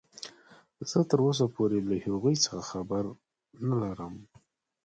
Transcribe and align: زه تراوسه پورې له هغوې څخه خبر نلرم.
زه 0.89 0.99
تراوسه 1.09 1.45
پورې 1.55 1.77
له 1.89 1.95
هغوې 2.05 2.35
څخه 2.45 2.59
خبر 2.71 3.03
نلرم. 3.67 4.15